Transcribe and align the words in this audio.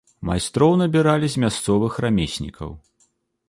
Майстроў 0.29 0.71
набіралі 0.83 1.27
з 1.33 1.43
мясцовых 1.45 2.01
рамеснікаў. 2.09 2.69